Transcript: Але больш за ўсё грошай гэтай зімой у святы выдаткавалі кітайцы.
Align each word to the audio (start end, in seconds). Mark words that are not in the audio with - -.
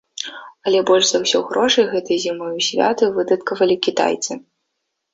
Але 0.69 0.79
больш 0.89 1.05
за 1.09 1.21
ўсё 1.25 1.43
грошай 1.51 1.85
гэтай 1.93 2.21
зімой 2.25 2.51
у 2.63 2.67
святы 2.71 3.13
выдаткавалі 3.21 3.75
кітайцы. 3.87 4.31